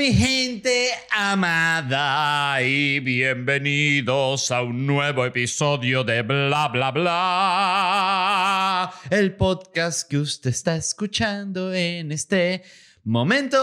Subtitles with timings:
[0.00, 10.08] mi gente amada y bienvenidos a un nuevo episodio de Bla Bla Bla, el podcast
[10.08, 12.62] que usted está escuchando en este
[13.04, 13.58] momento.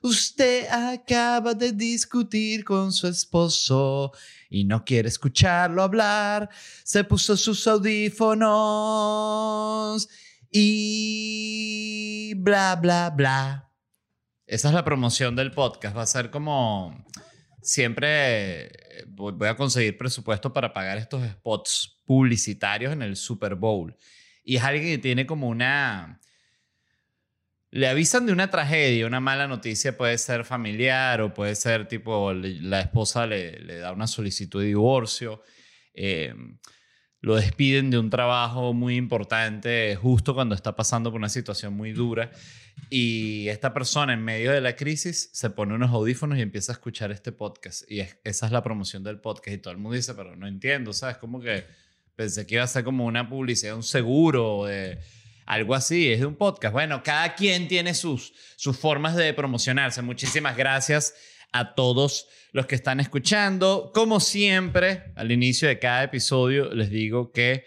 [0.00, 4.12] Usted acaba de discutir con su esposo
[4.48, 6.48] y no quiere escucharlo hablar.
[6.84, 8.48] Se puso sus audífonos
[10.50, 13.65] y bla, bla, bla.
[14.46, 15.96] Esa es la promoción del podcast.
[15.96, 17.04] Va a ser como
[17.62, 18.70] siempre
[19.08, 23.96] voy a conseguir presupuesto para pagar estos spots publicitarios en el Super Bowl.
[24.44, 26.20] Y es alguien que tiene como una...
[27.72, 32.32] Le avisan de una tragedia, una mala noticia puede ser familiar o puede ser tipo
[32.32, 35.42] la esposa le, le da una solicitud de divorcio.
[35.92, 36.32] Eh,
[37.20, 41.92] lo despiden de un trabajo muy importante justo cuando está pasando por una situación muy
[41.92, 42.30] dura
[42.90, 46.74] y esta persona en medio de la crisis se pone unos audífonos y empieza a
[46.74, 50.14] escuchar este podcast y esa es la promoción del podcast y todo el mundo dice,
[50.14, 51.16] pero no entiendo, ¿sabes?
[51.16, 51.64] Como que
[52.14, 54.98] pensé que iba a ser como una publicidad, un seguro, de
[55.46, 56.72] algo así, es de un podcast.
[56.72, 60.02] Bueno, cada quien tiene sus, sus formas de promocionarse.
[60.02, 61.14] Muchísimas gracias
[61.58, 63.90] a todos los que están escuchando.
[63.94, 67.64] Como siempre, al inicio de cada episodio les digo que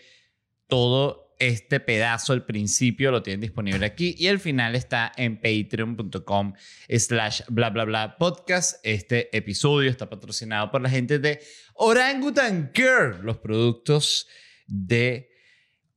[0.67, 6.53] todo este pedazo, el principio, lo tienen disponible aquí y el final está en patreon.com
[6.89, 8.79] slash bla bla bla podcast.
[8.83, 11.39] Este episodio está patrocinado por la gente de
[11.75, 14.27] Orangutan Care, los productos
[14.67, 15.31] de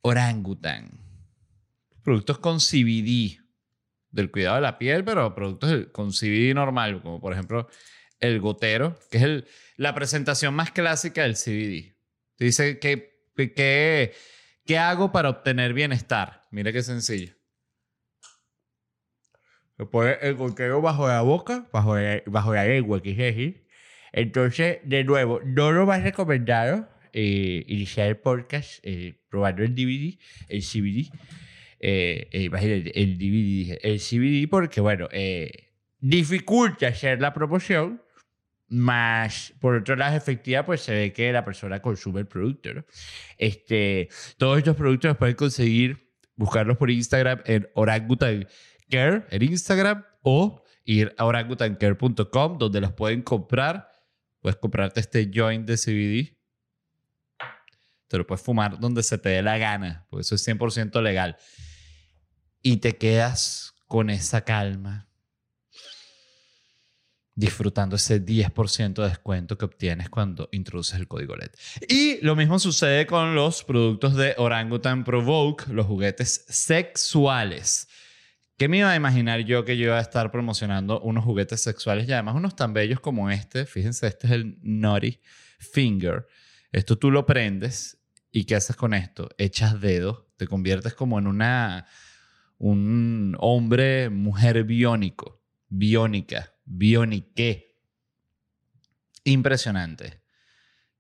[0.00, 1.00] Orangutan.
[2.02, 3.41] Productos con CBD
[4.12, 7.68] del cuidado de la piel, pero productos con CBD normal, como por ejemplo
[8.20, 9.46] el gotero, que es el,
[9.76, 11.96] la presentación más clásica del CBD.
[12.36, 14.14] Te dice que, que,
[14.64, 16.42] ¿qué hago para obtener bienestar?
[16.50, 17.34] Mira qué sencillo.
[19.76, 23.54] Se pone el gotero bajo la boca, bajo la, bajo la lengua, que es
[24.12, 30.18] Entonces, de nuevo, no lo más recomendado eh, iniciar el podcast eh, probando el DVD,
[30.48, 31.10] el CBD
[31.82, 38.00] eh, eh el DVD, el CBD, porque bueno, eh, dificulta hacer la promoción,
[38.68, 42.72] más por otro lado efectiva, pues se ve que la persona consume el producto.
[42.72, 42.84] ¿no?
[43.36, 48.46] Este, todos estos productos los pueden conseguir, buscarlos por Instagram en Orangutan
[48.88, 53.90] Care, en Instagram, o ir a orangutancare.com, donde los pueden comprar.
[54.40, 56.38] Puedes comprarte este joint de CBD.
[58.08, 61.36] Te lo puedes fumar donde se te dé la gana, porque eso es 100% legal
[62.62, 65.08] y te quedas con esa calma,
[67.34, 71.50] disfrutando ese 10% de descuento que obtienes cuando introduces el código LED.
[71.88, 77.88] Y lo mismo sucede con los productos de Orangutan Provoke, los juguetes sexuales.
[78.56, 82.08] ¿Qué me iba a imaginar yo que yo iba a estar promocionando unos juguetes sexuales
[82.08, 83.66] y además unos tan bellos como este?
[83.66, 85.18] Fíjense, este es el Naughty
[85.58, 86.26] Finger.
[86.70, 87.98] Esto tú lo prendes
[88.30, 89.28] y ¿qué haces con esto?
[89.36, 91.86] Echas dedos, te conviertes como en una
[92.62, 97.76] un hombre, mujer biónico, biónica, bionique.
[99.24, 100.22] Impresionante.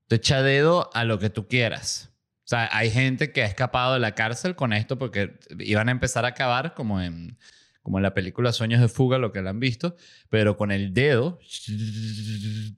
[0.08, 2.10] Te echa dedo a lo que tú quieras.
[2.38, 5.92] O sea, hay gente que ha escapado de la cárcel con esto porque iban a
[5.92, 7.38] empezar a acabar como en,
[7.80, 9.94] como en la película Sueños de Fuga, lo que lo han visto,
[10.30, 11.38] pero con el dedo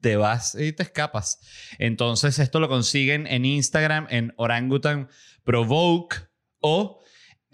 [0.03, 1.41] te vas y te escapas.
[1.79, 5.09] Entonces, esto lo consiguen en Instagram en Orangutan
[5.43, 6.17] Provoke
[6.61, 7.01] o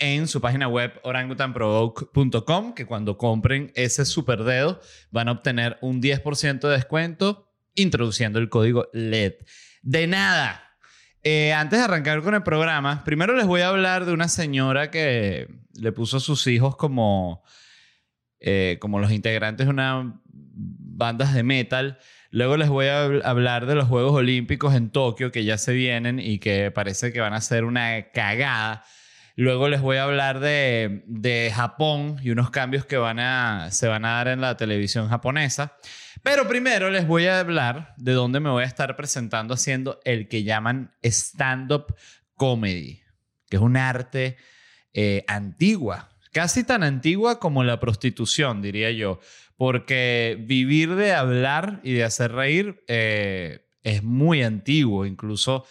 [0.00, 4.80] en su página web orangutanprovoke.com que cuando compren ese super dedo
[5.10, 9.34] van a obtener un 10% de descuento introduciendo el código LED.
[9.82, 10.76] De nada.
[11.22, 14.90] Eh, antes de arrancar con el programa, primero les voy a hablar de una señora
[14.90, 17.44] que le puso a sus hijos como,
[18.40, 20.20] eh, como los integrantes de una
[21.00, 21.98] bandas de metal.
[22.30, 26.20] Luego les voy a hablar de los Juegos Olímpicos en Tokio que ya se vienen
[26.20, 28.84] y que parece que van a ser una cagada.
[29.40, 33.88] Luego les voy a hablar de, de Japón y unos cambios que van a, se
[33.88, 35.78] van a dar en la televisión japonesa.
[36.22, 40.28] Pero primero les voy a hablar de dónde me voy a estar presentando haciendo el
[40.28, 41.94] que llaman stand-up
[42.34, 43.00] comedy,
[43.48, 44.36] que es un arte
[44.92, 49.20] eh, antigua, casi tan antigua como la prostitución, diría yo,
[49.56, 55.64] porque vivir de hablar y de hacer reír eh, es muy antiguo, incluso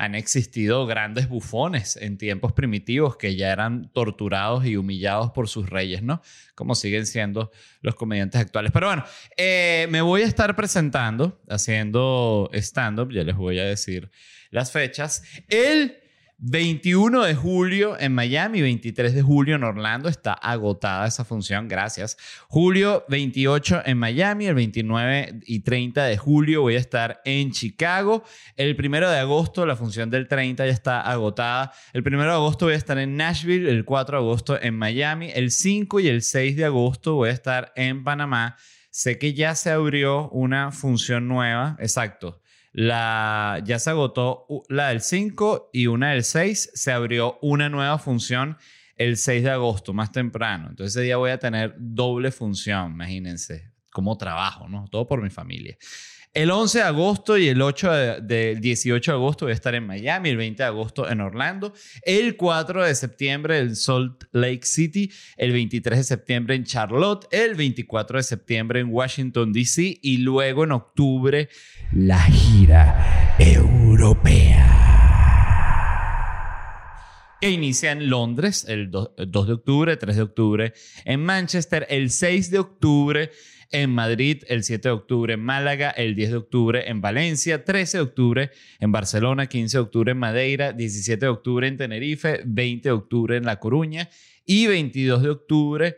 [0.00, 5.68] han existido grandes bufones en tiempos primitivos que ya eran torturados y humillados por sus
[5.68, 6.22] reyes, ¿no?
[6.54, 7.50] Como siguen siendo
[7.82, 8.72] los comediantes actuales.
[8.72, 9.04] Pero bueno,
[9.36, 14.10] eh, me voy a estar presentando, haciendo stand-up, ya les voy a decir
[14.48, 15.99] las fechas, el
[16.42, 20.08] 21 de julio en Miami, 23 de julio en Orlando.
[20.08, 22.16] Está agotada esa función, gracias.
[22.48, 28.24] Julio 28 en Miami, el 29 y 30 de julio voy a estar en Chicago.
[28.56, 31.72] El 1 de agosto, la función del 30 ya está agotada.
[31.92, 35.30] El 1 de agosto voy a estar en Nashville, el 4 de agosto en Miami.
[35.34, 38.56] El 5 y el 6 de agosto voy a estar en Panamá.
[38.90, 42.39] Sé que ya se abrió una función nueva, exacto
[42.72, 46.70] la, ya se agotó la del 5 y una del 6.
[46.74, 48.56] Se abrió una nueva función
[48.96, 50.68] el 6 de agosto, más temprano.
[50.70, 54.86] Entonces ese día voy a tener doble función, imagínense, como trabajo, ¿no?
[54.90, 55.76] Todo por mi familia.
[56.32, 59.84] El 11 de agosto y el 8 del 18 de agosto voy a estar en
[59.84, 65.10] Miami, el 20 de agosto en Orlando, el 4 de septiembre en Salt Lake City,
[65.36, 69.98] el 23 de septiembre en Charlotte, el 24 de septiembre en Washington, D.C.
[70.00, 71.48] y luego en octubre
[71.90, 74.70] la gira europea
[77.40, 82.50] que inicia en Londres el 2 de octubre, 3 de octubre en Manchester, el 6
[82.50, 83.30] de octubre
[83.70, 87.98] en Madrid el 7 de octubre, en Málaga el 10 de octubre, en Valencia 13
[87.98, 88.50] de octubre,
[88.80, 93.36] en Barcelona 15 de octubre, en Madeira 17 de octubre, en Tenerife 20 de octubre,
[93.36, 94.08] en La Coruña
[94.44, 95.96] y 22 de octubre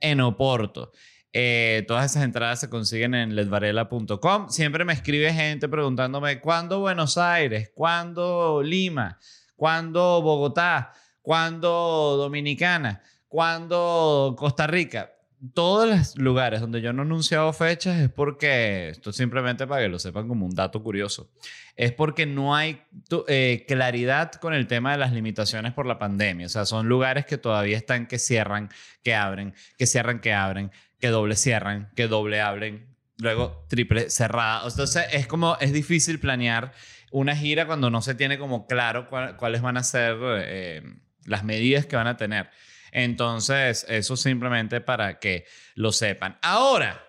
[0.00, 0.92] en Oporto.
[1.32, 4.50] Eh, todas esas entradas se consiguen en ledvarela.com.
[4.50, 9.18] Siempre me escribe gente preguntándome cuándo Buenos Aires, cuándo Lima,
[9.56, 10.92] cuándo Bogotá,
[11.22, 15.10] cuándo Dominicana, cuándo Costa Rica
[15.54, 19.88] todos los lugares donde yo no he anunciado fechas es porque, esto simplemente para que
[19.88, 21.30] lo sepan como un dato curioso,
[21.76, 22.82] es porque no hay
[23.26, 26.46] eh, claridad con el tema de las limitaciones por la pandemia.
[26.46, 28.70] O sea, son lugares que todavía están que cierran,
[29.02, 32.86] que abren, que cierran, que abren, que doble cierran, que doble abren,
[33.18, 34.62] luego triple cerrada.
[34.68, 36.72] Entonces es como, es difícil planear
[37.10, 40.82] una gira cuando no se tiene como claro cuáles van a ser eh,
[41.24, 42.50] las medidas que van a tener.
[42.92, 46.38] Entonces, eso simplemente para que lo sepan.
[46.42, 47.04] Ahora,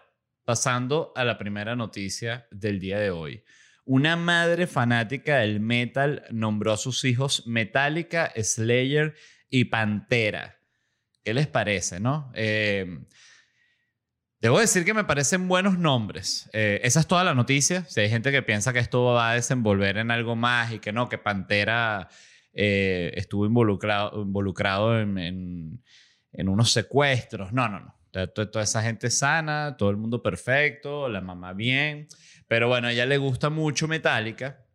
[0.45, 3.44] pasando a la primera noticia del día de hoy.
[3.85, 9.13] Una madre fanática del metal nombró a sus hijos Metallica, Slayer
[9.50, 10.57] y Pantera.
[11.24, 12.31] ¿Qué les parece, no?
[12.33, 13.00] Eh,
[14.39, 16.50] debo decir que me parecen buenos nombres.
[16.53, 17.86] Eh, esa es toda la noticia.
[17.89, 20.94] Si hay gente que piensa que esto va a desenvolver en algo más y que
[20.94, 22.09] no, que Pantera
[22.53, 25.81] eh, estuvo involucrado, involucrado en,
[26.38, 27.51] unos secuestros.
[27.51, 27.95] No, no, no.
[28.33, 32.07] Toda, esa gente sana, todo el mundo perfecto, la mamá bien.
[32.47, 34.65] Pero bueno, a ella le gusta mucho Metallica.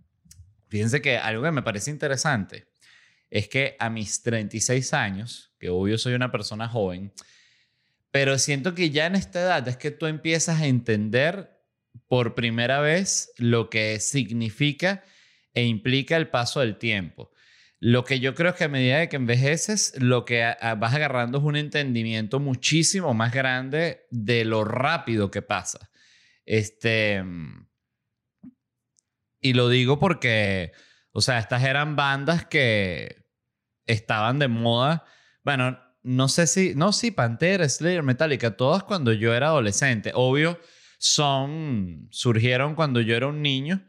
[0.69, 2.69] Fíjense que algo que me parece interesante
[3.30, 7.12] es que a mis 36 años, que obvio soy una persona joven,
[8.10, 11.58] pero siento que ya en esta edad es que tú empiezas a entender
[12.08, 15.04] por primera vez lo que significa
[15.54, 17.30] e implica el paso del tiempo.
[17.80, 21.38] Lo que yo creo es que a medida de que envejeces, lo que vas agarrando
[21.38, 25.90] es un entendimiento muchísimo más grande de lo rápido que pasa.
[26.44, 27.22] Este.
[29.40, 30.72] Y lo digo porque,
[31.12, 33.26] o sea, estas eran bandas que
[33.86, 35.04] estaban de moda.
[35.44, 40.10] Bueno, no sé si, no, sí, Pantera, Slayer, Metallica, todas cuando yo era adolescente.
[40.14, 40.58] Obvio,
[40.98, 43.86] son, surgieron cuando yo era un niño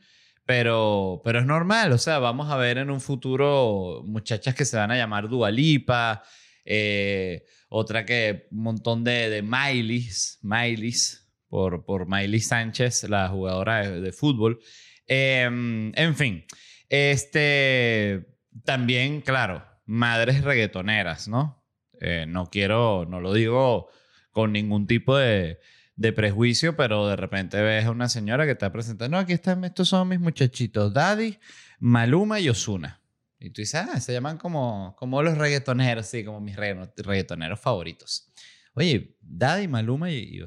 [0.50, 4.78] pero, pero es normal, o sea, vamos a ver en un futuro muchachas que se
[4.78, 6.24] van a llamar Dualipa,
[6.66, 13.88] eh, otra que un montón de, de Mileys, Mileys, por, por Miley Sánchez, la jugadora
[13.92, 14.60] de, fútbol.
[15.06, 16.46] Em, en fin,
[16.90, 18.26] este,
[18.66, 21.64] también, claro, madres reggaetoneras, ¿no?
[22.02, 23.90] Eh, no quiero, no lo digo
[24.32, 25.60] con ningún tipo de,
[26.00, 29.66] de prejuicio, pero de repente ves a una señora que está presentando, no, aquí están,
[29.66, 31.38] estos son mis muchachitos, Daddy,
[31.80, 33.02] Maluma y Osuna.
[33.38, 38.32] Y tú dices, ah, se llaman como, como los reggaetoneros, sí, como mis reggaetoneros favoritos.
[38.76, 40.40] Oye, Daddy, Maluma y,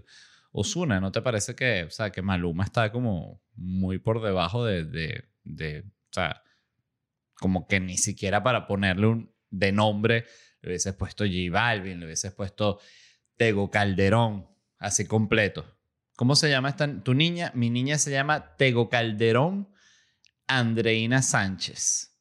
[0.53, 4.85] Osuna, ¿no te parece que, o sea, que Maluma está como muy por debajo de,
[4.85, 6.43] de, de o sea,
[7.35, 10.25] como que ni siquiera para ponerle un de nombre
[10.63, 12.81] le hubieses puesto J Balvin, le hubieses puesto
[13.37, 14.52] Tego Calderón,
[14.83, 15.65] así completo.
[16.17, 17.53] ¿Cómo se llama esta, tu niña?
[17.55, 19.73] Mi niña se llama Tego Calderón
[20.47, 22.19] Andreina Sánchez.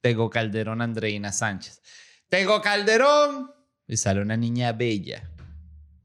[0.00, 1.80] Tego Calderón Andreina Sánchez.
[2.28, 3.50] Tego Calderón.
[3.86, 5.30] Y sale una niña bella.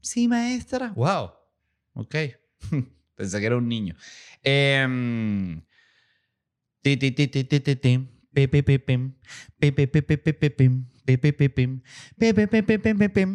[0.00, 0.92] Sí, maestra.
[0.94, 1.32] Wow.
[1.94, 2.14] Ok.
[3.14, 3.96] Pensé que era un niño.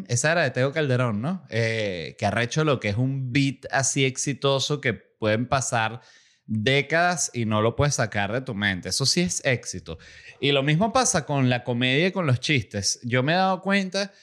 [0.08, 1.46] Esa era de Teo Calderón, ¿no?
[1.50, 6.02] Eh, que ha hecho lo que es un beat así exitoso que pueden pasar
[6.46, 8.90] décadas y no lo puedes sacar de tu mente.
[8.90, 9.98] Eso sí es éxito.
[10.40, 13.00] Y lo mismo pasa con la comedia y con los chistes.
[13.04, 14.14] Yo me he dado cuenta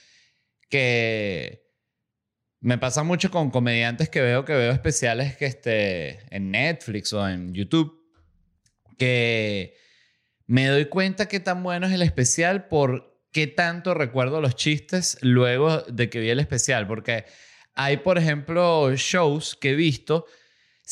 [0.68, 1.62] que
[2.60, 7.28] me pasa mucho con comediantes que veo que veo especiales que esté en Netflix o
[7.28, 8.00] en YouTube
[8.96, 9.74] que
[10.46, 15.18] me doy cuenta qué tan bueno es el especial por qué tanto recuerdo los chistes
[15.22, 17.24] luego de que vi el especial porque
[17.74, 20.26] hay por ejemplo shows que he visto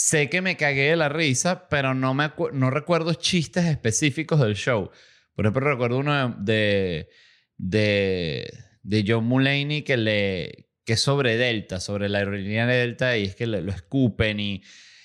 [0.00, 4.54] sé que me cagué de la risa, pero no, me no recuerdo chistes específicos del
[4.54, 4.90] show.
[5.34, 7.08] Por ejemplo, recuerdo uno de,
[7.56, 13.16] de, de John Mulaney que, le, que es sobre Delta, sobre la aerolínea de Delta,
[13.16, 14.62] y es que lo escupen y,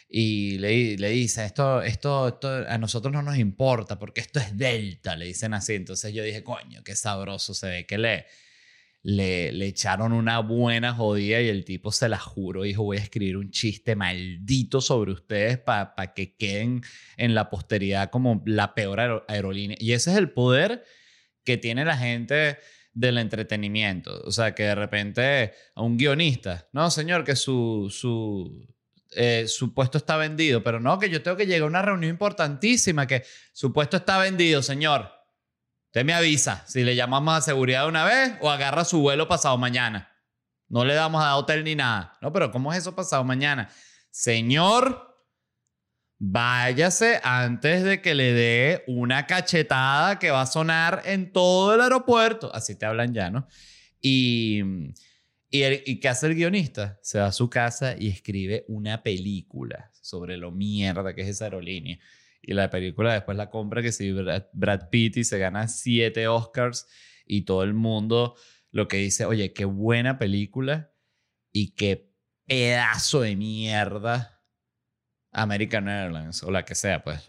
[0.08, 2.36] y le, le dicen, esto, esto,
[2.68, 5.74] a nosotros no nos importa porque esto es Delta, le dicen así.
[5.74, 8.26] Entonces yo dije, coño, qué sabroso se ve que le
[9.06, 13.02] le, le echaron una buena jodida y el tipo se la juró, dijo, voy a
[13.02, 16.82] escribir un chiste maldito sobre ustedes para que queden
[17.16, 19.78] en la posteridad como la peor aerolínea.
[19.80, 20.84] Y ese es el poder
[21.44, 22.58] que tiene la gente
[22.94, 24.24] del entretenimiento.
[24.24, 28.68] O sea, que de repente a un guionista, no, señor, que su, su,
[29.16, 32.12] eh, su puesto está vendido, pero no, que yo tengo que llegar a una reunión
[32.12, 35.12] importantísima, que su puesto está vendido, señor.
[35.88, 39.58] Usted me avisa si le llamamos a seguridad una vez o agarra su vuelo pasado
[39.58, 40.12] mañana.
[40.68, 42.18] No le damos a hotel ni nada.
[42.22, 43.70] No, pero ¿cómo es eso pasado mañana?
[44.12, 45.16] Señor,
[46.18, 51.82] váyase antes de que le dé una cachetada que va a sonar en todo el
[51.82, 52.54] aeropuerto.
[52.54, 53.48] Así te hablan ya, ¿no?
[54.02, 54.62] Y,
[55.64, 57.00] y, y ¿qué hace el guionista?
[57.02, 61.46] Se va a su casa y escribe una película sobre lo mierda que es esa
[61.46, 62.00] aerolínea.
[62.42, 66.88] Y la película después la compra que si Brad Pitt y se gana siete Oscars
[67.26, 68.36] y todo el mundo
[68.72, 70.94] lo que dice, oye, qué buena película
[71.52, 72.12] y qué
[72.46, 74.44] pedazo de mierda
[75.32, 77.26] American Airlines o la que sea, pues,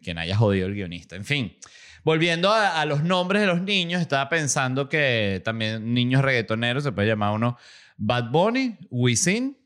[0.00, 1.16] quien haya jodido el guionista.
[1.16, 1.56] En fin,
[2.04, 7.08] volviendo a, los nombres de los niños, estaba pensando que también niños reggaetoneros se puede
[7.08, 7.56] llamar uno
[7.96, 9.56] Bad Bunny, Wisin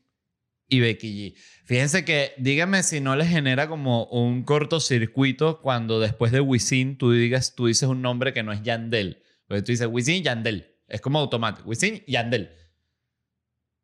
[0.67, 1.37] y Becky G.
[1.65, 7.11] Fíjense que dígame si no les genera como un cortocircuito cuando después de Wisin tú
[7.11, 9.21] digas, tú dices un nombre que no es Yandel.
[9.47, 10.75] Porque tú dices Wisin Yandel.
[10.87, 11.67] Es como automático.
[11.67, 12.51] Wisin Yandel.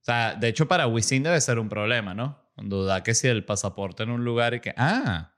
[0.02, 2.44] O sea, de hecho para Wisin debe ser un problema, ¿no?
[2.56, 5.35] Cuando da que si el pasaporte en un lugar y que, ah,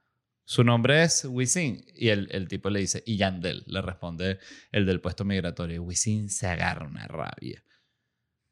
[0.50, 1.86] su nombre es Wisin.
[1.94, 3.66] Y el, el tipo le dice, y Yandel.
[3.68, 4.40] Le responde
[4.72, 5.84] el del puesto migratorio.
[5.84, 7.62] Wisin se agarra una rabia.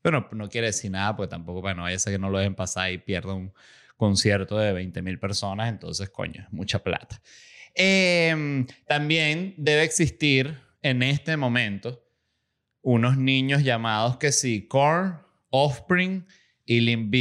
[0.02, 2.54] Pero no, quiere decir nada, pues tampoco, bueno, vaya a ser que no lo dejen
[2.54, 3.54] pasar y pierda un
[3.96, 7.22] concierto de 20 mil personas, entonces, coño, es mucha plata.
[7.74, 12.06] Em, también debe existir en este momento
[12.82, 16.28] unos niños llamados que sí, Korn, Offspring
[16.66, 17.16] y Limp.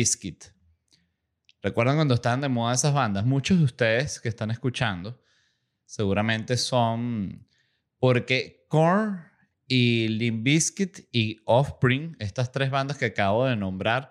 [1.64, 3.24] ¿Recuerdan cuando estaban de moda esas bandas?
[3.24, 5.18] Muchos de ustedes que están escuchando
[5.86, 7.48] seguramente son
[7.98, 9.24] porque Korn
[9.66, 14.10] y Limp Bizkit y Offspring, estas tres bandas que acabo de nombrar,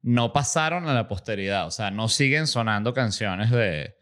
[0.00, 1.66] no pasaron a la posteridad.
[1.66, 3.94] O sea, no siguen sonando canciones de,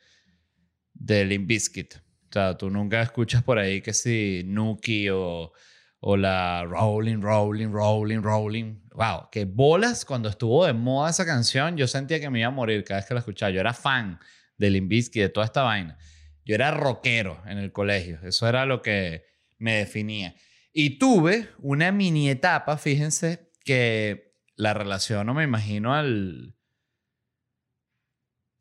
[0.94, 1.50] de Limp.
[1.50, 5.52] O sea, tú nunca escuchas por ahí que si Nuki o,
[5.98, 8.85] o la Rolling, Rolling, Rolling, Rolling.
[8.96, 11.76] Wow, qué bolas cuando estuvo de moda esa canción.
[11.76, 13.50] Yo sentía que me iba a morir cada vez que la escuchaba.
[13.50, 14.18] Yo era fan
[14.56, 15.98] de Limp Bizkit, de toda esta vaina.
[16.46, 18.18] Yo era rockero en el colegio.
[18.22, 19.26] Eso era lo que
[19.58, 20.34] me definía.
[20.72, 26.56] Y tuve una mini etapa, fíjense, que la relación, no me imagino al...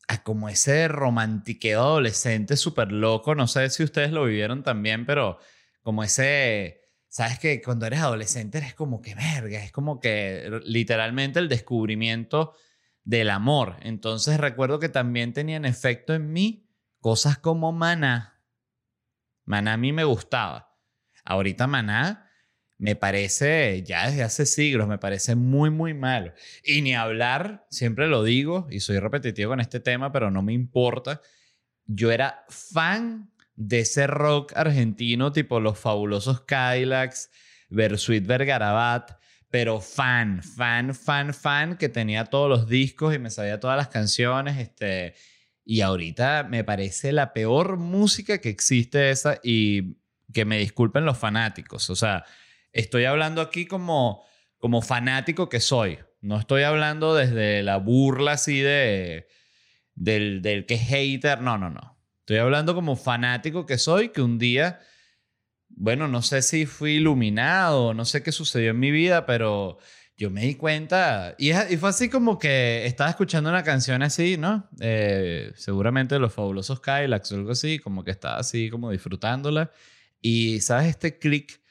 [0.09, 3.35] A como ese romantiqueo adolescente súper loco.
[3.35, 5.39] No sé si ustedes lo vivieron también, pero
[5.81, 6.84] como ese...
[7.15, 12.55] Sabes que cuando eres adolescente eres como que verga, es como que literalmente el descubrimiento
[13.05, 13.77] del amor.
[13.83, 16.67] Entonces recuerdo que también tenían efecto en mí
[16.99, 18.43] cosas como Maná.
[19.45, 20.75] Maná a mí me gustaba.
[21.23, 22.29] Ahorita Maná
[22.77, 26.33] me parece, ya desde hace siglos, me parece muy, muy malo.
[26.65, 30.51] Y ni hablar, siempre lo digo, y soy repetitivo con este tema, pero no me
[30.51, 31.21] importa.
[31.85, 37.29] Yo era fan de ese rock argentino, tipo los fabulosos Cadillacs,
[37.69, 39.11] Versuit Vergarabat,
[39.49, 43.87] pero fan, fan, fan, fan, que tenía todos los discos y me sabía todas las
[43.87, 45.15] canciones, este...
[45.67, 49.97] Y ahorita me parece la peor música que existe esa y
[50.31, 51.89] que me disculpen los fanáticos.
[51.89, 52.23] O sea,
[52.71, 54.23] estoy hablando aquí como,
[54.59, 55.97] como fanático que soy.
[56.21, 59.27] No estoy hablando desde la burla así de,
[59.95, 61.41] del, del que es hater.
[61.41, 61.94] No, no, no.
[62.25, 64.79] Estoy hablando como fanático que soy, que un día,
[65.69, 69.77] bueno, no sé si fui iluminado, no sé qué sucedió en mi vida, pero
[70.17, 74.37] yo me di cuenta, y, y fue así como que estaba escuchando una canción así,
[74.37, 74.67] ¿no?
[74.79, 79.69] Eh, seguramente los fabulosos Kylax o algo así, como que estaba así como disfrutándola.
[80.19, 81.61] Y sabes este clic,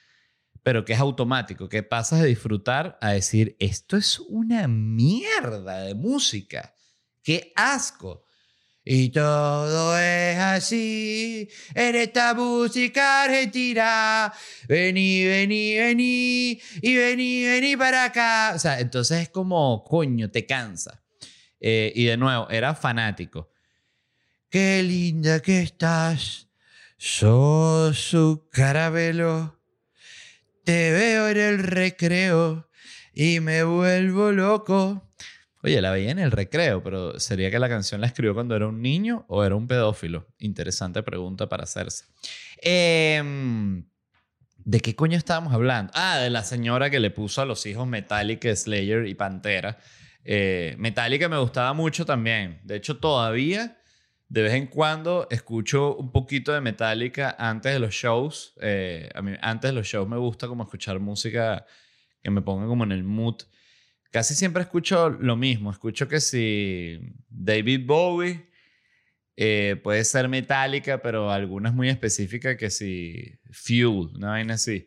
[0.62, 5.96] pero que es automático, que pasas de disfrutar a decir, esto es una mierda de
[5.96, 6.76] música,
[7.25, 8.25] qué asco.
[8.86, 14.30] Y todo es así en esta música argentina.
[14.68, 18.52] Vení, vení, vení y vení, vení para acá.
[18.54, 21.02] O sea, entonces es como, coño, te cansa.
[21.60, 23.50] Eh, y de nuevo, era fanático.
[24.50, 26.48] Qué linda que estás.
[26.98, 29.58] Sos su caramelo.
[30.62, 32.68] Te veo en el recreo
[33.14, 35.10] y me vuelvo loco.
[35.64, 38.66] Oye, la veía en el recreo, pero ¿sería que la canción la escribió cuando era
[38.66, 40.26] un niño o era un pedófilo?
[40.37, 42.04] Interesante pregunta para hacerse.
[42.61, 43.83] Em,
[44.59, 45.90] ¿De qué coño estábamos hablando?
[45.94, 49.78] Ah, de la señora que le puso a los hijos Metallica, Slayer y Pantera.
[50.23, 52.61] Eh, Metallica me gustaba mucho también.
[52.62, 53.78] De hecho, todavía
[54.28, 58.52] de vez en cuando escucho un poquito de Metallica antes de los shows.
[58.61, 61.64] Eh, a mí, antes de los shows me gusta como escuchar música
[62.23, 63.37] que me ponga como en el mood
[64.14, 65.73] casi siempre escucho lo mismo.
[65.73, 68.49] Escucho que si David Bowie
[69.35, 74.87] eh, puede ser metálica, pero algunas muy específicas que si Fuel, una vaina así.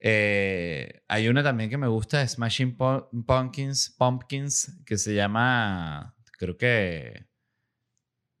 [0.00, 7.28] Eh, hay una también que me gusta, Smashing Pumpkins, Pumpkins, que se llama, creo que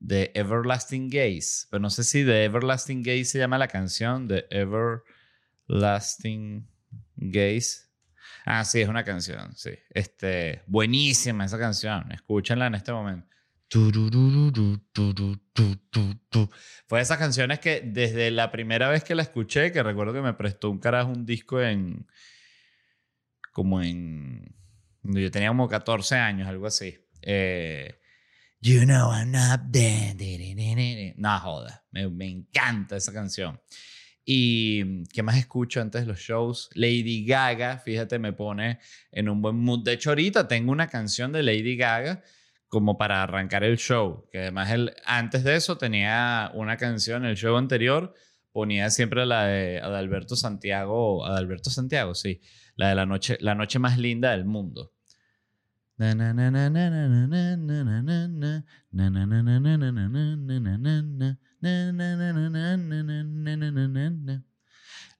[0.04, 4.46] The Everlasting Gaze, pero no sé si The Everlasting Gaze se llama la canción, The
[5.68, 6.66] Everlasting
[7.14, 7.87] Gaze.
[8.50, 9.72] Ah, sí, es una canción, sí.
[9.90, 12.10] Este, buenísima esa canción.
[12.10, 13.28] Escúchenla en este momento.
[16.86, 20.22] Fue de esas canciones que desde la primera vez que la escuché, que recuerdo que
[20.22, 22.06] me prestó un carajo un disco en.
[23.52, 24.56] como en.
[25.02, 26.98] Yo tenía como 14 años, algo así.
[27.20, 28.00] Eh,
[28.62, 30.16] you know I'm not dead.
[31.16, 33.60] No joda, me, me encanta esa canción.
[34.30, 36.68] ¿Y qué más escucho antes de los shows?
[36.74, 38.78] Lady Gaga, fíjate, me pone
[39.10, 39.82] en un buen mood.
[39.84, 42.22] De hecho, ahorita tengo una canción de Lady Gaga
[42.68, 47.38] como para arrancar el show, que además el, antes de eso tenía una canción, el
[47.38, 48.12] show anterior
[48.52, 52.42] ponía siempre la de Adalberto Santiago, Adalberto Santiago, sí,
[52.76, 54.92] la de la noche, la noche más linda del mundo.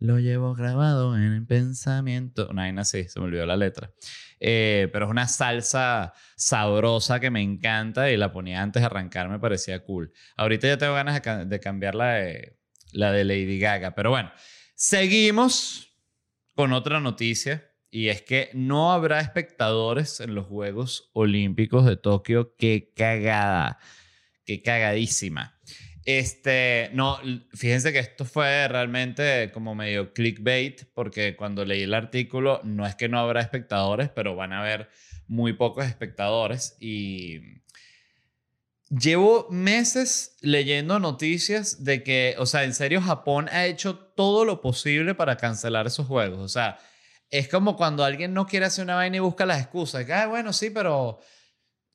[0.01, 2.48] Lo llevo grabado en el pensamiento.
[2.51, 3.90] Una vaina así, se me olvidó la letra.
[4.38, 9.29] Eh, pero es una salsa sabrosa que me encanta y la ponía antes de arrancar,
[9.29, 10.12] me parecía cool.
[10.37, 12.57] Ahorita ya tengo ganas de, cambiar la de,
[12.92, 13.96] la de Lady Gaga.
[13.96, 14.31] Pero bueno,
[14.77, 15.96] seguimos
[16.55, 22.55] con otra noticia y es que no habrá espectadores en los Juegos Olímpicos de Tokio.
[22.57, 23.79] Qué cagada,
[24.44, 25.58] qué cagadísima.
[26.11, 27.18] Este, no,
[27.53, 32.94] fíjense que esto fue realmente como medio clickbait, porque cuando leí el artículo, no es
[32.94, 34.88] que no habrá espectadores, pero van a haber
[35.27, 36.79] muy pocos espectadores.
[36.81, 37.61] Y
[38.88, 44.62] llevo meses leyendo noticias de que, o sea, en serio, Japón ha hecho todo lo
[44.62, 46.38] posible para cancelar esos juegos.
[46.38, 46.79] O sea,
[47.29, 50.07] es como cuando alguien no quiere hacer una vaina y busca las excusas.
[50.07, 51.21] Que, ah, bueno, sí, pero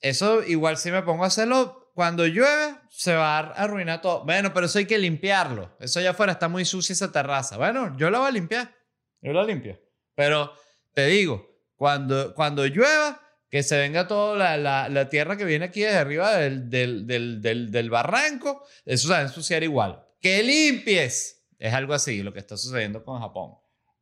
[0.01, 4.25] eso igual si me pongo a hacerlo cuando llueve se va a arruinar todo.
[4.25, 5.75] Bueno, pero eso hay que limpiarlo.
[5.79, 7.57] Eso allá afuera está muy sucia esa terraza.
[7.57, 8.75] Bueno, yo la voy a limpiar.
[9.21, 9.79] Yo la limpio.
[10.15, 10.53] Pero
[10.93, 15.81] te digo, cuando, cuando llueva, que se venga toda la, la, tierra que viene aquí
[15.81, 20.03] desde arriba del, del, del, del, barranco, eso se va a ensuciar igual.
[20.19, 21.45] ¡Que limpies!
[21.59, 23.53] Es algo así lo que está sucediendo con Japón.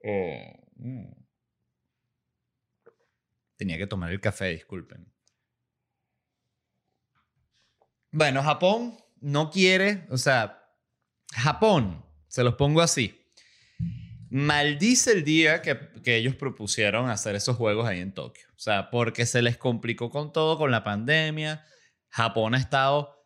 [0.02, 1.12] Eh, mm.
[3.58, 5.11] Tenía que tomar el café, disculpen.
[8.12, 10.62] Bueno, Japón no quiere, o sea,
[11.34, 13.18] Japón, se los pongo así,
[14.30, 18.46] maldice el día que, que, ellos propusieron hacer esos juegos ahí en Tokio.
[18.56, 21.66] O sea, porque se les complicó con todo, con la pandemia.
[22.10, 23.22] Japón ha estado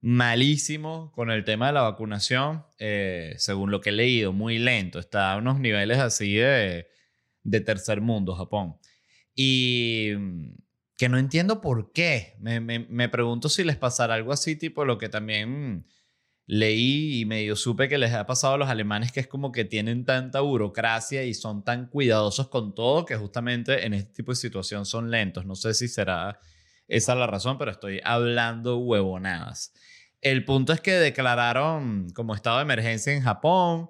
[0.00, 4.98] malísimo con el tema de la vacunación, eh, según lo que he leído, muy lento.
[4.98, 6.88] Está a unos niveles así de,
[7.42, 8.78] de tercer mundo, Japón.
[9.34, 10.12] Y
[11.00, 12.36] que no entiendo por qué.
[12.40, 15.86] Me, me, pregunto si les pasará algo así, tipo lo que también
[16.44, 19.64] leí y medio supe que les ha pasado a los alemanes, que es como que
[19.64, 24.36] tienen tanta burocracia y son tan cuidadosos con todo que justamente en este tipo de
[24.36, 25.46] situación son lentos.
[25.46, 26.38] No sé si será
[26.86, 29.72] esa la razón, pero estoy hablando huevonadas.
[30.20, 33.88] El punto es que declararon como estado de emergencia en Japón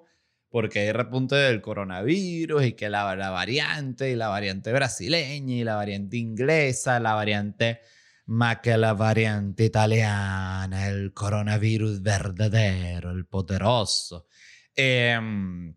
[0.51, 5.63] porque hay repunte del coronavirus y que la, la variante y la variante brasileña y
[5.63, 7.79] la variante inglesa, la variante
[8.25, 14.27] más que la variante italiana, el coronavirus verdadero, el poderoso.
[14.75, 15.73] Em,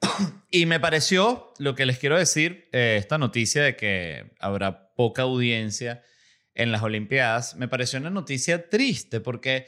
[0.50, 5.22] y me pareció, lo que les quiero decir, eh, esta noticia de que habrá poca
[5.22, 6.02] audiencia
[6.54, 9.66] en las Olimpiadas, me pareció una noticia triste porque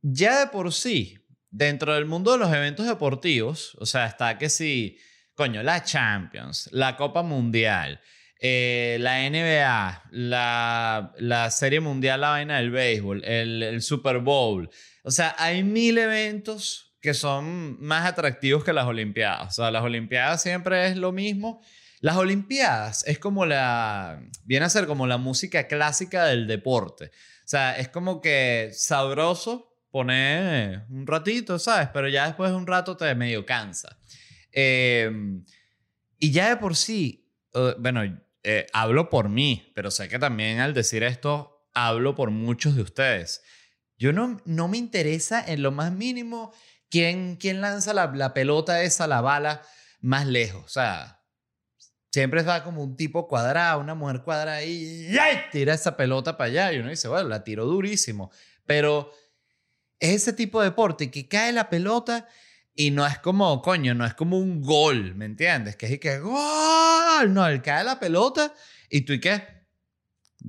[0.00, 1.21] ya de por sí
[1.52, 4.98] dentro del mundo de los eventos deportivos, o sea, está que si,
[5.34, 8.00] coño, la Champions, la Copa Mundial,
[8.40, 14.68] eh, la NBA, la, la, Serie Mundial, la vaina del béisbol, el, el, Super Bowl.
[15.04, 19.58] O sea, hay mil eventos que son más atractivos que las Olimpiadas.
[19.58, 21.62] O sea, las Olimpiadas siempre es lo mismo.
[22.00, 27.06] Las Olimpiadas es como la, viene a ser como la música clásica del deporte.
[27.44, 31.90] O sea, es como que sabroso poner un ratito, ¿sabes?
[31.92, 33.96] Pero ya después de un rato te medio cansa.
[34.50, 35.44] Em,
[36.18, 38.02] y ya de por sí, eh, bueno,
[38.42, 42.82] eh, hablo por mí, pero sé que también al decir esto, hablo por muchos de
[42.82, 43.42] ustedes.
[43.98, 46.52] Yo no, no me interesa en lo más mínimo
[46.90, 49.62] quién, quién lanza la, la pelota esa, la bala,
[50.00, 50.64] más lejos.
[50.64, 51.20] O sea,
[52.10, 55.14] siempre está como un tipo cuadrado, una mujer cuadrada y
[55.52, 56.72] tira esa pelota para allá.
[56.72, 58.30] Y uno dice, bueno, la tiró durísimo.
[58.66, 59.12] Pero
[60.02, 62.26] es ese tipo de deporte que cae la pelota
[62.74, 65.76] y no es como, coño, no es como un gol, ¿me entiendes?
[65.76, 68.52] Que es que gol, no, él cae la pelota
[68.90, 69.42] y tú y qué,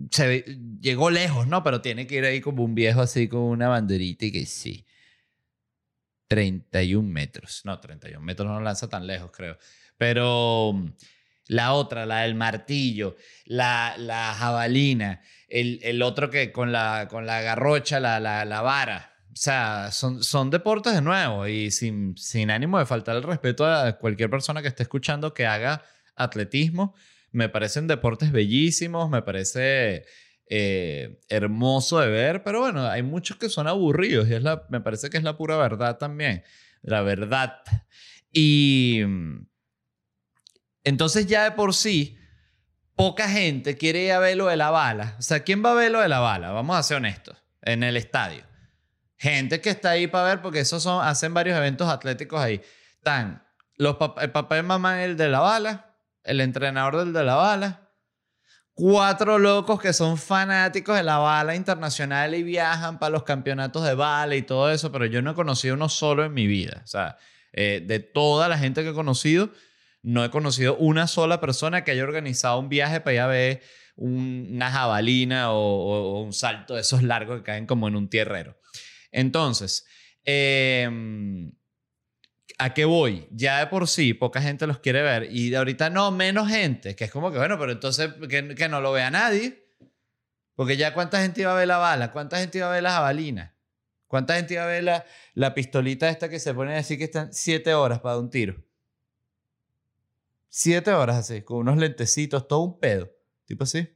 [0.09, 0.43] se
[0.81, 1.63] llegó lejos, ¿no?
[1.63, 4.87] Pero tiene que ir ahí como un viejo así con una banderita y que sí.
[6.29, 7.61] 31 metros.
[7.63, 9.59] No, 31 metros no lanza tan lejos, creo.
[9.97, 10.73] Pero
[11.45, 17.27] la otra, la del martillo, la, la jabalina, el, el otro que con la, con
[17.27, 22.15] la garrocha, la, la, la vara o sea, son, son deportes de nuevo y sin,
[22.17, 25.83] sin ánimo de faltar el respeto a cualquier persona que esté escuchando que haga
[26.15, 26.93] atletismo.
[27.31, 30.05] Me parecen deportes bellísimos, me parece
[30.45, 34.81] eh, hermoso de ver, pero bueno, hay muchos que son aburridos y es la, me
[34.81, 36.43] parece que es la pura verdad también,
[36.83, 37.55] la verdad.
[38.31, 39.01] Y
[40.83, 42.19] entonces ya de por sí,
[42.95, 45.15] poca gente quiere ir a ver lo de la bala.
[45.17, 46.51] O sea, ¿quién va a ver lo de la bala?
[46.51, 48.52] Vamos a ser honestos, en el estadio
[49.23, 52.61] gente que está ahí para ver, porque esos son, hacen varios eventos atléticos ahí.
[52.95, 53.41] Están
[53.77, 57.89] los el papá y mamá, el de la bala, el entrenador del de la bala,
[58.73, 63.95] cuatro locos que son fanáticos de la bala internacional y viajan para los campeonatos de
[63.95, 66.81] bala y todo eso, pero yo no he conocido uno solo en mi vida.
[66.83, 67.17] O sea,
[67.53, 69.51] eh, de toda la gente que he conocido,
[70.01, 73.61] no he conocido una sola persona que haya organizado un viaje para ir a ver
[73.95, 78.57] una jabalina o, o un salto de esos largos que caen como en un tierrero.
[79.13, 79.85] Entonces,
[80.25, 81.53] em,
[82.57, 83.27] ¿a qué voy?
[83.31, 86.95] Ya de por sí, poca gente los quiere ver y de ahorita no, menos gente,
[86.95, 89.63] que es como que, bueno, pero entonces que, no lo vea nadie.
[90.55, 92.91] Porque ya cuánta gente iba a ver la bala, cuánta gente iba a ver la
[92.91, 93.55] jabalina,
[94.05, 97.33] cuánta gente iba a ver la, la pistolita esta que se pone así que están
[97.33, 98.63] siete horas para un tiro.
[100.49, 103.11] Siete horas así, con unos lentecitos, todo un pedo.
[103.45, 103.89] Tipo así.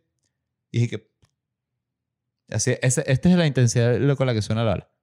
[0.71, 1.11] Y dije que...
[2.49, 4.96] Así, esta es la intensidad con la que suena la bala.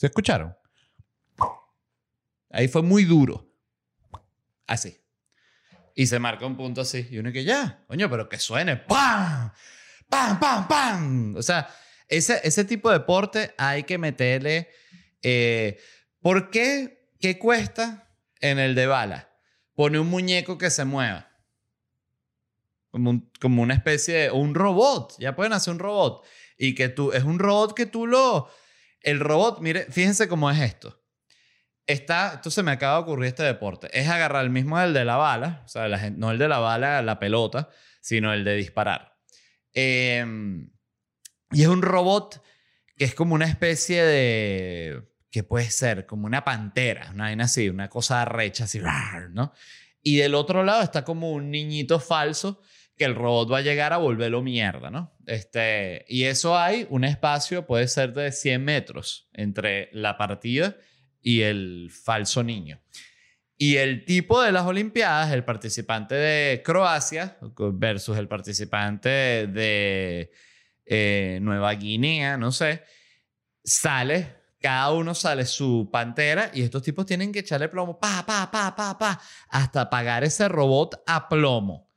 [0.00, 0.56] ¿Se escucharon?
[2.48, 3.52] Ahí fue muy duro.
[4.66, 4.96] Así.
[5.94, 7.06] Y se marca un punto así.
[7.10, 8.78] Y uno que ya, coño, pero que suene.
[8.78, 9.52] ¡Pam!
[10.08, 11.36] ¡Pam, pam, pam!
[11.36, 11.68] O sea,
[12.08, 14.70] ese, ese tipo de deporte hay que meterle.
[15.20, 15.78] Eh,
[16.22, 17.10] ¿Por qué?
[17.20, 18.10] ¿Qué cuesta
[18.40, 19.30] en el de bala?
[19.74, 21.28] Pone un muñeco que se mueva.
[22.90, 23.20] Como,
[23.62, 24.30] una especie de.
[24.30, 25.16] un robot.
[25.18, 26.24] Ya pueden hacer un robot.
[26.56, 27.12] Y que tú.
[27.12, 28.48] Es un robot que tú lo
[29.02, 31.02] el robot, mire, fíjense cómo es esto.
[31.86, 33.88] Está, esto se me acaba de ocurrir este deporte.
[33.92, 37.02] Es agarrar el mismo del de la bala, o sea, no el de la bala,
[37.02, 37.68] la pelota,
[38.00, 39.16] sino el de disparar.
[39.72, 40.70] Em,
[41.50, 42.42] y es un robot
[42.96, 45.02] que es como una especie de.
[45.30, 46.06] que puede ser?
[46.06, 48.80] Como una pantera, una vaina así, una cosa recha así,
[49.32, 49.52] ¿no?
[50.02, 52.60] Y del otro lado está como un niñito falso
[53.00, 55.16] que el robot va a llegar a volverlo mierda, ¿no?
[55.24, 60.76] Este, y eso hay un espacio, puede ser de 100 metros entre la partida
[61.22, 62.78] y el falso niño.
[63.56, 67.38] Y el tipo de las Olimpiadas, el participante de Croacia
[67.72, 69.08] versus el participante
[69.46, 70.30] de
[70.84, 72.82] eh, Nueva Guinea, no sé,
[73.64, 78.50] sale, cada uno sale su pantera y estos tipos tienen que echarle plomo, pa, pa,
[78.50, 81.89] pa, pa, pa, hasta pagar ese robot a plomo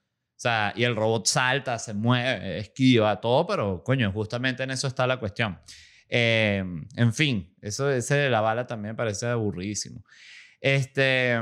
[0.44, 5.08] sea, y el robot salta, se mueve, esquiva, todo, pero coño, justamente en eso está
[5.08, 5.58] la cuestión.
[6.10, 6.64] Eh,
[6.96, 10.04] en fin, eso ese de la bala también me parece aburridísimo.
[10.60, 11.40] Este,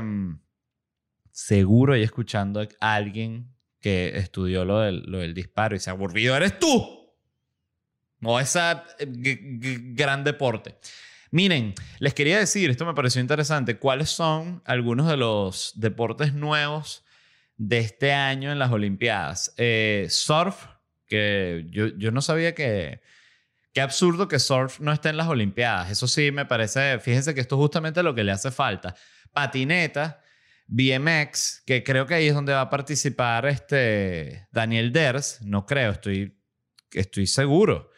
[1.32, 6.36] seguro y escuchando a alguien que estudió lo del, lo del disparo y se aburrido,
[6.36, 7.12] eres tú.
[8.20, 10.76] No esa gran deporte.
[11.32, 17.01] Miren, les quería decir, esto me pareció interesante, cuáles son algunos de los deportes nuevos
[17.68, 19.54] de este año en las Olimpiadas.
[19.56, 20.66] Eh, surf,
[21.06, 23.00] que yo, yo no sabía que...
[23.72, 25.90] Qué absurdo que surf no esté en las Olimpiadas.
[25.90, 28.94] Eso sí me parece, fíjense que esto es justamente lo que le hace falta.
[29.32, 30.20] Patineta,
[30.66, 35.92] BMX, que creo que ahí es donde va a participar este Daniel Ders, no creo,
[35.92, 36.36] estoy,
[36.90, 37.90] estoy seguro.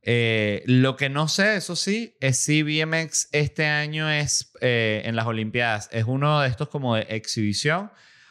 [0.00, 5.16] Eh, lo que no sé, eso sí, es si BMX este año es eh, en
[5.16, 7.90] las Olimpiadas, es uno de estos como de exhibición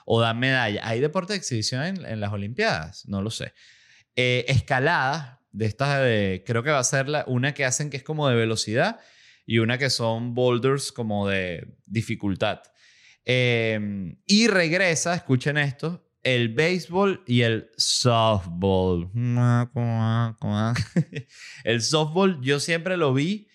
[0.10, 0.88] o da medalla.
[0.88, 3.06] ¿Hay deporte de exhibición en, las Olimpiadas?
[3.08, 3.52] No lo sé.
[4.16, 6.00] Eh, escalada, de estas
[6.46, 9.02] creo que va a ser la, una que hacen que es como de velocidad
[9.46, 12.62] y una que son boulders como de dificultad.
[13.26, 19.12] y regresa, escuchen esto, el béisbol y el softball.
[21.66, 23.50] el softball yo siempre lo vi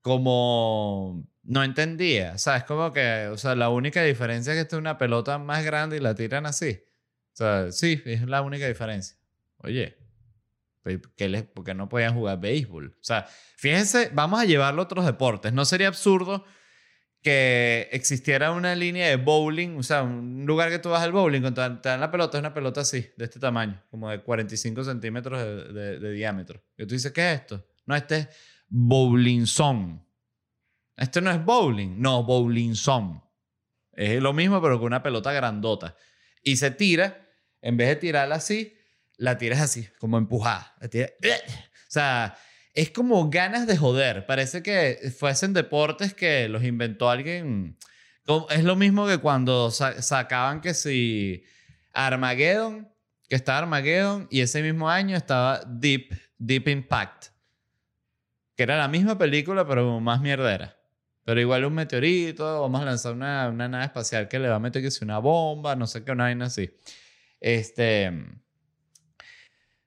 [0.00, 2.64] como no entendía, ¿sabes?
[2.64, 5.96] Como que, o sea, la única diferencia es que esta es una pelota más grande
[5.96, 6.78] y la tiran así.
[7.32, 9.16] O sea, sí, es la única diferencia.
[9.56, 9.96] Oye,
[10.82, 12.88] ¿por qué no podían jugar béisbol?
[13.00, 15.54] O sea, fíjense, vamos a llevarlo a otros deportes.
[15.54, 16.44] ¿No sería absurdo
[17.22, 21.40] que existiera una línea de bowling, o sea, un lugar que tú vas al bowling,
[21.40, 24.84] cuando te dan la pelota, es una pelota así, de este tamaño, como de 45
[24.84, 26.62] centímetros de, diámetro.
[26.76, 27.66] Y tú dices, ¿qué es esto?
[27.86, 28.28] No, este es
[28.68, 30.07] bowling zone.
[30.98, 33.22] Este no es bowling, no, bowling zone.
[33.92, 35.96] Es lo mismo, pero con una pelota grandota.
[36.42, 37.28] Y se tira,
[37.62, 38.76] en vez de tirarla así,
[39.16, 40.74] la tiras así, como empujada.
[40.80, 40.88] o
[41.88, 42.36] sea,
[42.74, 44.26] es como ganas de joder.
[44.26, 47.76] Parece que fuesen deportes que los inventó alguien.
[48.50, 51.44] Es lo mismo que cuando sacaban que si
[51.92, 52.88] Armageddon,
[53.28, 57.26] que estaba Armageddon, y ese mismo año estaba Deep, Deep Impact,
[58.54, 60.77] que era la misma película, pero más mierdera.
[61.28, 64.60] Pero igual un meteorito, vamos a lanzar una, una nave espacial que le va a
[64.60, 66.70] meter que si una bomba, no sé qué, una vaina así.
[67.38, 68.10] Este.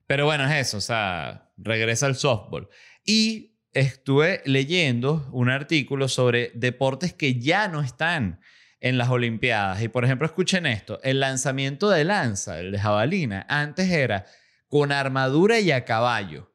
[0.06, 2.70] Pero bueno, es eso, o sea, regresa al softball.
[3.04, 8.40] Y estuve leyendo un artículo sobre deportes que ya no están
[8.80, 9.82] en las Olimpiadas.
[9.82, 14.28] Y por ejemplo, escuchen esto, el lanzamiento de lanza, el de jabalina, antes era
[14.68, 16.51] con armadura y a caballo.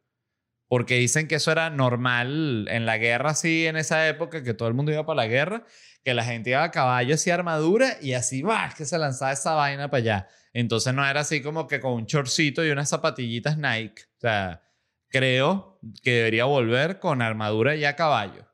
[0.69, 4.69] Porque dicen que eso era normal en la guerra, así en esa época, que todo
[4.69, 5.65] el mundo iba para la guerra,
[6.05, 9.55] que la gente iba a caballo y armadura y así va, que se lanzaba esa
[9.55, 10.29] vaina para allá.
[10.53, 14.03] Entonces no era así como que con un chorcito y unas zapatillitas Nike.
[14.17, 14.63] O sea,
[15.09, 18.47] creo que debería volver con armadura y a caballo.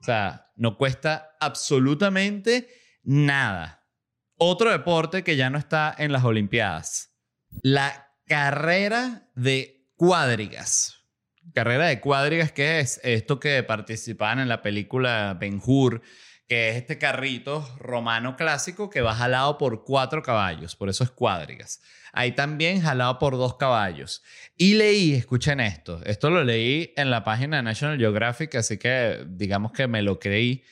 [0.00, 2.68] O sea, no cuesta absolutamente
[3.02, 3.84] nada.
[4.36, 7.16] Otro deporte que ya no está en las Olimpiadas.
[7.62, 11.04] La carrera de cuadrigas.
[11.54, 13.00] Carrera de cuadrigas, ¿qué es?
[13.02, 16.02] Esto que participaban en la película Ben Hur,
[16.48, 21.10] que es este carrito romano clásico que va jalado por cuatro caballos, por eso es
[21.10, 21.80] cuadrigas.
[22.12, 24.22] Hay también jalado por dos caballos.
[24.56, 29.24] Y leí, escuchen esto, esto lo leí en la página de National Geographic, así que
[29.26, 30.62] digamos que me lo creí,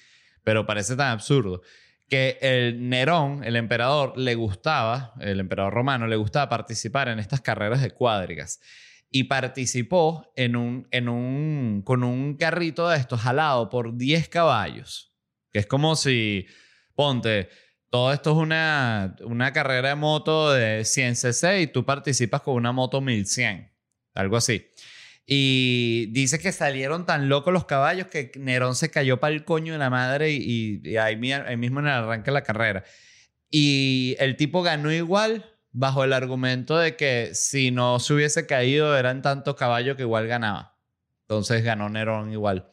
[0.43, 1.63] pero parece tan absurdo,
[2.09, 7.41] que el Nerón, el emperador, le gustaba, el emperador romano, le gustaba participar en estas
[7.41, 8.61] carreras de cuadrigas.
[9.17, 15.15] Y participó en un, en un, con un carrito de estos jalado por 10 caballos
[15.55, 16.47] que es como si,
[16.97, 17.49] ponte,
[17.89, 22.57] todo esto es una, una carrera de moto de 100 cc y tú participas con
[22.57, 23.73] una moto 1100,
[24.15, 24.67] algo así.
[25.25, 29.75] Y dice que salieron tan locos los caballos que Nerón se cayó para el coño
[29.75, 32.83] de la madre y, ahí, mismo en el arranque de la carrera.
[33.49, 38.97] Y el tipo ganó igual bajo el argumento de que si no se hubiese caído
[38.97, 40.79] eran tantos caballos que igual ganaba.
[41.23, 42.71] Entonces ganó Nerón igual.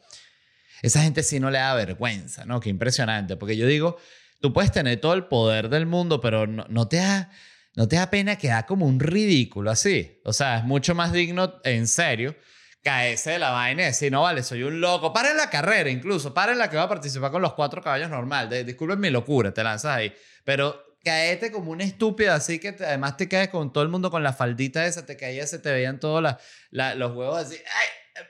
[0.82, 2.60] Esa gente sí no le da vergüenza, ¿no?
[2.60, 3.98] Qué impresionante, porque yo digo,
[4.40, 7.30] tú puedes tener todo el poder del mundo, pero no, te da...
[7.74, 10.20] No te da pena quedar como un ridículo así.
[10.26, 12.36] O sea, es mucho más digno, en serio,
[12.82, 15.14] caerse de la vaina y decir, no vale, soy un loco.
[15.14, 18.50] Paren la carrera incluso, paren la que va a participar con los cuatro caballos normal.
[18.66, 20.12] disculpen mi locura, te lanzas ahí.
[20.44, 24.22] Pero caete como un estúpido así que además te caes con todo el mundo con
[24.22, 26.22] la faldita esa, te caías, se te veían todos
[26.70, 27.56] los huevos así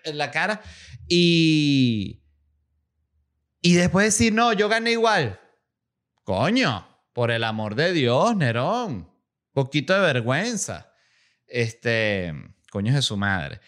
[0.05, 0.61] en la cara.
[1.09, 2.23] Y,
[3.61, 5.41] y después decir, no, yo gané igual.
[6.25, 9.11] Coño, por el amor de Dios, Nerón.
[9.53, 10.93] Poquito de vergüenza.
[11.47, 12.33] Este,
[12.71, 13.61] coño de su madre.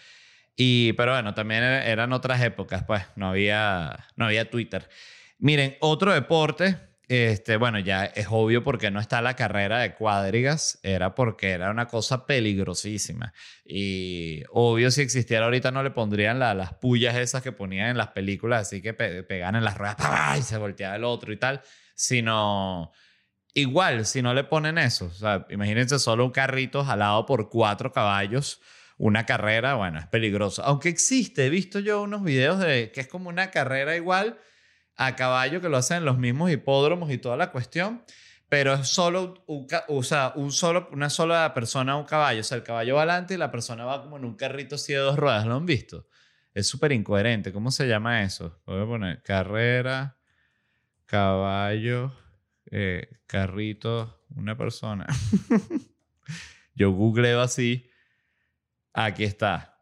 [0.56, 4.88] Y, pero bueno, también e, eran otras épocas, pues no había, no había Twitter.
[5.38, 10.78] Miren, otro deporte, este, bueno, ya es obvio porque no está la carrera de cuadrigas,
[10.82, 13.34] era porque era una cosa peligrosísima.
[13.64, 18.08] Y obvio, si existiera ahorita no le pondrían las pullas esas que ponían en las
[18.08, 21.60] películas, así que pegan en las ruedas y se volteaba el otro y tal,
[21.94, 22.92] sino
[23.52, 28.60] igual, si no le ponen eso, o imagínense solo un carrito jalado por cuatro caballos
[28.96, 30.62] una carrera, bueno, es peligroso.
[30.64, 34.38] Aunque existe, he visto yo unos videos de que es como una carrera igual
[34.96, 38.04] a caballo que lo hacen en los mismos hipódromos y toda la cuestión,
[38.48, 42.40] pero es solo, un, o sea, un solo, una sola persona un caballo.
[42.40, 44.92] O sea, el caballo va adelante y la persona va como en un carrito así
[44.92, 45.46] de dos ruedas.
[45.46, 46.06] ¿Lo han visto?
[46.52, 47.52] Es súper incoherente.
[47.52, 48.60] ¿Cómo se llama eso?
[48.66, 50.16] Voy a poner carrera,
[51.06, 52.12] caballo,
[52.70, 55.06] eh, carrito, una persona.
[56.74, 57.90] yo googleo así
[58.94, 59.73] Aquí está.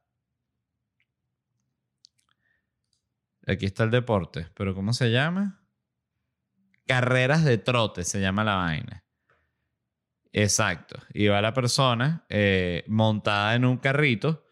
[3.46, 4.48] Aquí está el deporte.
[4.54, 5.60] ¿Pero cómo se llama?
[6.86, 9.04] Carreras de trote se llama la vaina.
[10.32, 10.98] Exacto.
[11.12, 14.46] Y va la persona eh, montada en un carrito.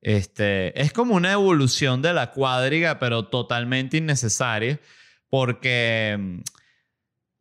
[0.00, 4.80] Este, es como una evolución de la cuadriga, pero totalmente innecesaria.
[5.28, 6.40] Porque, mm,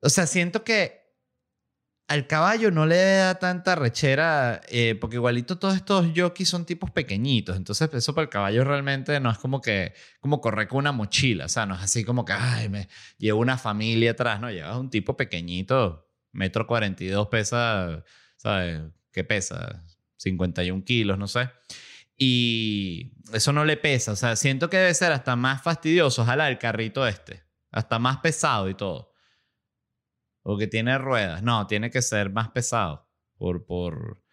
[0.01, 1.01] o sea, siento que
[2.12, 6.91] al caballo no le da tanta rechera, eh, porque igualito todos estos jockeys son tipos
[6.91, 10.91] pequeñitos, entonces eso para el caballo realmente no es como que, como correr con una
[10.91, 14.52] mochila, o sea, no es así como que, ay, me llevo una familia atrás, no,
[14.52, 18.04] llevas un tipo pequeñito, metro 42 pesa,
[18.36, 18.82] ¿sabes?
[19.13, 19.82] ¿Qué pesa?
[20.17, 21.50] 51 kilos, no sé.
[22.17, 26.52] Y eso no le pesa, o sea, siento que debe ser hasta más fastidioso jalar
[26.52, 29.11] el carrito este, hasta más pesado y todo
[30.43, 31.43] o que tiene ruedas.
[31.43, 34.23] No, tiene que ser más pesado por, por,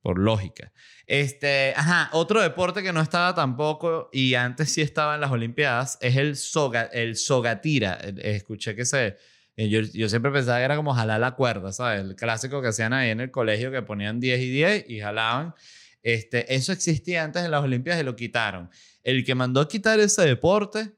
[0.00, 0.72] por lógica.
[1.06, 5.98] Este, ajá, otro deporte que no estaba tampoco y antes sí estaba en las Olimpiadas
[6.00, 7.98] es el soga, el sogatira.
[8.02, 9.16] Eh, escuché que se
[9.56, 12.00] eh, yo, yo, siempre pensaba que era como jalar la cuerda, ¿sabes?
[12.00, 15.54] El clásico que hacían ahí en el colegio que ponían 10 y 10 y jalaban.
[16.02, 18.70] Este, eso existía antes en las Olimpiadas y lo quitaron.
[19.02, 20.92] El que mandó a quitar ese deporte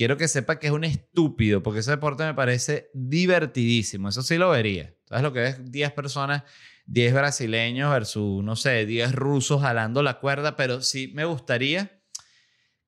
[0.00, 4.08] quiero que sepa que es un estúpido, porque ese deporte me parece divertidísimo.
[4.08, 4.94] Eso sí lo vería.
[5.04, 6.42] ¿Sabes lo que es 10 personas,
[6.86, 10.56] 10 brasileños versus, no sé, 10 rusos jalando la cuerda?
[10.56, 12.00] Pero sí me gustaría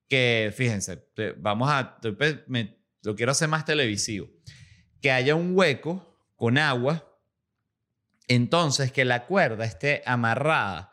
[0.08, 1.98] que, fíjense, vamos a,
[3.02, 4.30] lo quiero hacer más televisivo,
[5.02, 7.14] que haya un hueco con agua,
[8.26, 10.91] entonces que la cuerda esté amarrada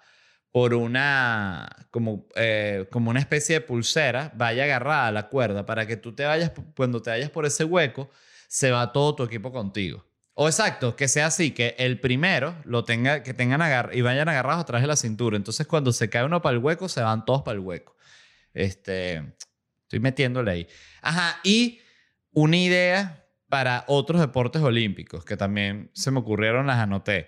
[0.60, 5.88] por una, como, eh, como una especie de pulsera, vaya agarrada a la cuerda para
[5.88, 8.10] que tú te vayas, cuando te vayas por ese hueco,
[8.50, 10.06] se va todo tu equipo contigo.
[10.34, 14.28] O exacto, que sea así, que el primero lo tenga, que tengan agar y vayan
[14.28, 15.38] agarrados atrás de la cintura.
[15.38, 17.95] Entonces, cuando se cae uno para el hueco, se van todos para el hueco.
[18.54, 19.24] Este,
[19.84, 20.67] estoy metiéndole ahí.
[21.02, 21.80] Ajá, y
[22.34, 27.28] una idea para otros deportes olímpicos que también se me ocurrieron, las anoté.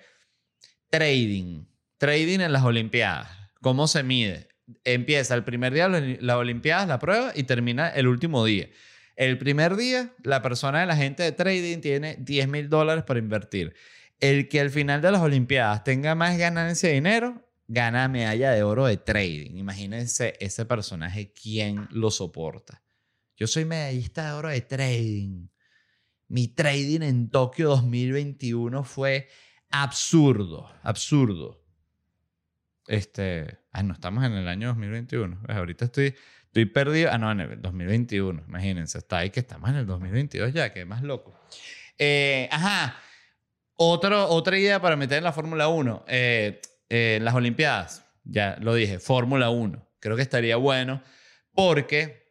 [0.89, 1.70] Trading.
[2.01, 3.29] Trading en las Olimpiadas.
[3.61, 4.47] ¿Cómo se mide?
[4.85, 8.69] Empieza el primer día de las Olimpiadas, la prueba, y termina el último día.
[9.15, 13.19] El primer día, la persona de la gente de trading tiene 10 mil dólares para
[13.19, 13.75] invertir.
[14.19, 18.63] El que al final de las Olimpiadas tenga más ganancia de dinero, gana medalla de
[18.63, 19.55] oro de trading.
[19.57, 22.81] Imagínense ese personaje, ¿quién lo soporta?
[23.37, 25.49] Yo soy medallista de oro de trading.
[26.29, 29.27] Mi trading en Tokio 2021 fue
[29.69, 31.60] absurdo, absurdo.
[32.87, 35.43] Este, ah, no, estamos en el año 2021.
[35.47, 36.15] ahorita estoy,
[36.45, 37.09] estoy perdido.
[37.11, 38.43] Ah, no, en el 2021.
[38.47, 41.39] Imagínense, está ahí que estamos en el 2022 ya, que más loco.
[41.97, 42.97] Eh, ajá.
[43.75, 46.05] Otro, otra idea para meter en la Fórmula 1.
[46.07, 49.87] Eh, eh, en las Olimpiadas, ya lo dije, Fórmula 1.
[49.99, 51.01] Creo que estaría bueno
[51.53, 52.21] porque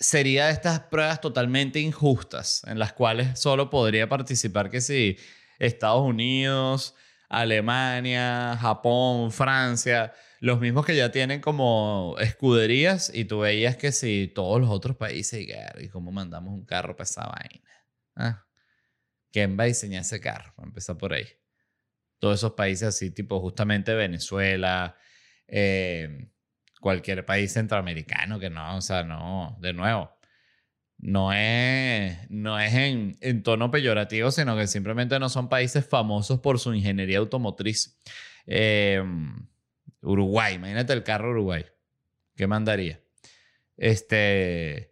[0.00, 5.18] sería de estas pruebas totalmente injustas en las cuales solo podría participar que si
[5.58, 6.94] Estados Unidos,
[7.30, 14.28] Alemania, Japón, Francia, los mismos que ya tienen como escuderías y tú veías que si
[14.34, 15.46] todos los otros países,
[15.80, 17.70] y cómo mandamos un carro para esa vaina.
[18.16, 18.44] ¿Ah?
[19.32, 20.52] ¿Quién va a diseñar ese carro?
[20.58, 21.26] a empezar por ahí.
[22.18, 24.96] Todos esos países así, tipo justamente Venezuela,
[25.46, 26.30] eh,
[26.80, 30.19] cualquier país centroamericano que no, o sea, no, de nuevo,
[31.00, 36.58] no es, no es en, tono peyorativo, sino que simplemente no son países famosos por
[36.58, 37.98] su ingeniería automotriz.
[38.46, 39.46] Em,
[40.02, 41.64] Uruguay, imagínate el carro Uruguay.
[42.36, 43.00] ¿Qué mandaría?
[43.76, 44.90] Este.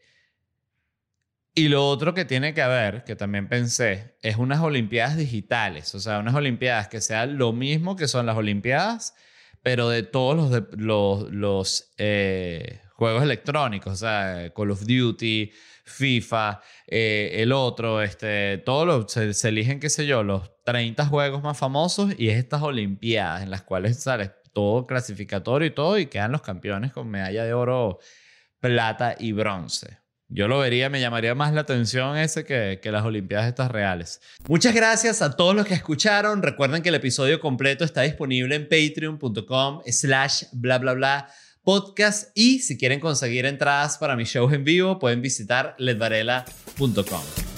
[1.55, 5.95] Y lo otro que tiene que haber, que también pensé, es unas Olimpiadas digitales.
[5.95, 9.15] O sea, unas Olimpiadas que sean lo mismo que son las Olimpiadas,
[9.63, 15.53] pero de todos los, de- los, los, eh, juegos electrónicos, o sea, Call of Duty,
[15.89, 21.43] FIFA, eh, el otro, este, todos los, se, eligen, qué sé yo, los 30 juegos
[21.43, 26.07] más famosos y es estas Olimpiadas en las cuales sale todo clasificatorio y todo y
[26.07, 27.99] quedan los campeones con medalla de oro,
[28.61, 29.99] plata y bronce.
[30.31, 34.21] Yo lo vería, me llamaría más la atención ese que, que las Olimpiadas estas reales.
[34.47, 36.43] Muchas gracias a todos los que escucharon.
[36.43, 41.31] Recuerden que el episodio completo está disponible en patreon.com slash bla bla bla
[41.69, 47.58] podcast y si quieren conseguir entradas para mis shows en vivo pueden visitar ledvarela.com.